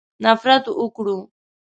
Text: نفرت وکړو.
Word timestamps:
نفرت 0.23 0.65
وکړو. 0.79 1.17